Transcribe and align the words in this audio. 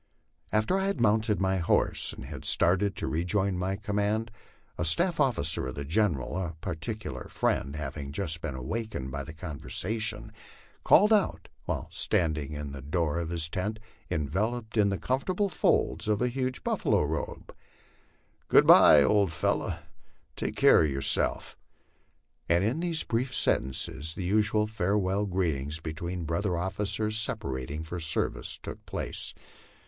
After 0.51 0.79
I 0.79 0.87
had 0.87 0.99
mounted 0.99 1.39
my 1.39 1.57
horse, 1.57 2.11
and 2.11 2.25
had 2.25 2.43
started 2.43 2.95
to 2.95 3.07
rejoin 3.07 3.55
my 3.55 3.75
command, 3.75 4.31
a 4.75 4.83
staff 4.83 5.19
officer 5.19 5.67
of 5.67 5.75
the 5.75 5.85
General, 5.85 6.35
a 6.43 6.53
particular 6.59 7.25
friend, 7.25 7.75
having 7.75 8.11
just 8.11 8.41
been 8.41 8.55
awakened 8.55 9.11
by 9.11 9.23
the 9.23 9.31
conversation, 9.31 10.31
called 10.83 11.13
out, 11.13 11.49
while 11.65 11.87
standing 11.91 12.53
in 12.53 12.71
the 12.71 12.81
door 12.81 13.19
of 13.19 13.29
his 13.29 13.47
tent 13.47 13.77
enveloped 14.09 14.75
in 14.75 14.89
the 14.89 14.97
comfortable 14.97 15.49
folds 15.49 16.07
of 16.07 16.19
a 16.19 16.29
huge 16.29 16.63
buffalo 16.63 17.03
robe," 17.03 17.55
Good 18.49 18.65
by, 18.65 19.03
old 19.03 19.31
fellow; 19.31 19.77
take 20.35 20.55
care 20.55 20.81
of 20.83 20.89
yourself!" 20.89 21.55
and 22.49 22.63
in 22.63 22.79
these 22.79 23.03
brief 23.03 23.35
sentences 23.35 24.15
the 24.15 24.23
usual 24.25 24.65
farewell 24.65 25.27
greetings 25.27 25.79
between 25.79 26.25
brother 26.25 26.57
officers 26.57 27.19
separating 27.19 27.83
for 27.83 27.99
service 27.99 28.57
took 28.57 28.83
place. 28.87 29.35